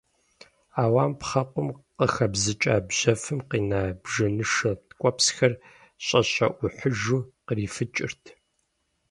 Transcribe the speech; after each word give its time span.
Ӏэуам 0.73 1.11
пхъэкъум 1.19 1.69
къыхэбзыкӀа 1.97 2.75
бжьэфым 2.87 3.39
къина 3.49 3.81
бжэнышэ 4.01 4.71
ткӀуэпсхэр, 4.87 5.53
щӀэщэӀухьыжу, 6.05 7.21
кърифыкӀырт. 7.45 8.23